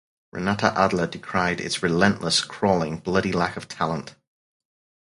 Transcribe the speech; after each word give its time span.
Renata 0.31 0.73
Adler 0.75 1.05
decried 1.05 1.61
"its 1.61 1.83
relentless, 1.83 2.41
crawling, 2.43 2.97
bloody 2.97 3.31
lack 3.31 3.55
of 3.55 3.67
talent". 3.67 4.15